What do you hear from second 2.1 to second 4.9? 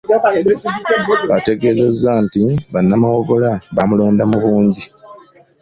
nti bannamawogola baamulonda mu bungi.